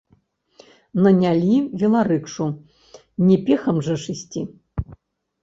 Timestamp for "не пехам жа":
3.27-3.95